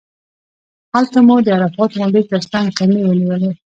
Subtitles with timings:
[0.93, 3.51] هلته مو د عرفات غونډۍ تر څنګ خیمې ونیولې.